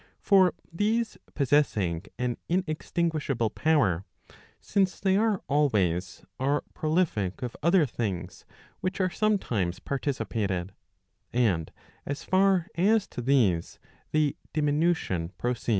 For 0.19 0.55
these 0.73 1.15
possessing 1.35 2.05
an 2.17 2.37
inextinguishable 2.49 3.51
power, 3.51 4.03
since 4.59 4.99
they 4.99 5.15
are 5.15 5.43
always, 5.47 6.25
are 6.39 6.63
prolific 6.73 7.43
of 7.43 7.55
other 7.61 7.85
things 7.85 8.43
which 8.79 8.99
are 8.99 9.11
sometimes 9.11 9.77
participated, 9.77 10.73
and 11.31 11.71
as 12.03 12.25
faf 12.25 12.65
as 12.73 13.05
to 13.09 13.21
these 13.21 13.77
the 14.11 14.35
dim}* 14.53 14.65
nution 14.81 15.37
proceeds. 15.37 15.69